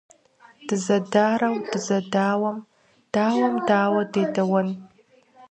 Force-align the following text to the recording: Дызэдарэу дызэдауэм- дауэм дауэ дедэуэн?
Дызэдарэу 0.67 1.55
дызэдауэм- 1.71 2.57
дауэм 3.13 3.55
дауэ 3.67 4.01
дедэуэн? 4.13 4.69